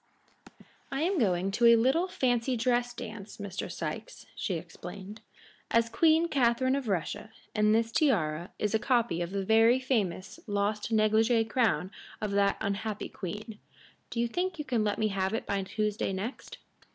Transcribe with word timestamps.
"I 0.91 1.03
am 1.03 1.19
going 1.19 1.51
to 1.51 1.67
a 1.67 1.75
little 1.75 2.07
fancy 2.07 2.57
dress 2.57 2.91
dance, 2.91 3.37
Mr. 3.37 3.71
Sikes," 3.71 4.25
she 4.35 4.55
explained, 4.55 5.21
"as 5.69 5.89
Queen 5.89 6.27
Catharine 6.27 6.75
of 6.75 6.87
Russia, 6.87 7.29
and 7.53 7.75
this 7.75 7.91
tiara 7.91 8.49
is 8.57 8.73
a 8.73 8.79
copy 8.79 9.21
of 9.21 9.29
the 9.29 9.45
very 9.45 9.79
famous 9.79 10.39
lost 10.47 10.91
negligée 10.91 11.47
crown 11.47 11.91
of 12.19 12.31
that 12.31 12.57
unhappy 12.61 13.09
queen. 13.09 13.59
Do 14.09 14.19
you 14.19 14.27
think 14.27 14.57
you 14.57 14.65
can 14.65 14.83
let 14.83 14.97
me 14.97 15.09
have 15.09 15.35
it 15.35 15.45
by 15.45 15.61
Tuesday 15.61 16.13
next?" 16.13 16.57